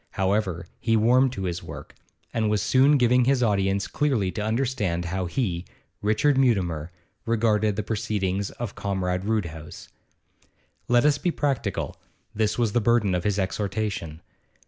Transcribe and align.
However, 0.17 0.65
he 0.79 0.97
warmed 0.97 1.31
to 1.33 1.43
his 1.43 1.61
work, 1.61 1.93
and 2.33 2.49
was 2.49 2.63
soon 2.63 2.97
giving 2.97 3.25
his 3.25 3.43
audience 3.43 3.85
clearly 3.85 4.31
to 4.31 4.41
understand 4.41 5.05
how 5.05 5.27
he, 5.27 5.63
Richard 6.01 6.39
Mutimer, 6.39 6.91
regarded 7.27 7.75
the 7.75 7.83
proceedings 7.83 8.49
of 8.49 8.73
Comrade 8.73 9.25
Roodhouse. 9.25 9.89
Let 10.87 11.05
us 11.05 11.19
be 11.19 11.29
practical 11.29 11.95
this 12.33 12.57
was 12.57 12.71
the 12.71 12.81
burden 12.81 13.13
of 13.13 13.25
his 13.25 13.37
exhortation. 13.37 14.23